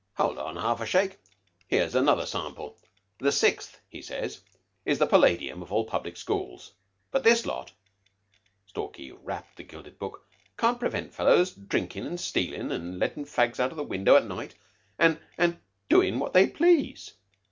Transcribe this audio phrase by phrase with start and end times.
[0.17, 1.19] "Hold on half a shake.
[1.67, 2.75] Here's another sample.
[3.19, 4.41] 'The Sixth,' he says,
[4.83, 6.71] 'is the palladium of all public schools.'
[7.11, 7.71] But this lot"
[8.65, 10.25] Stalky rapped the gilded book
[10.57, 14.55] "can't prevent fellows drinkin' and stealin', an' lettin' fags out of window at night,
[14.97, 17.13] an' an' doin' what they please.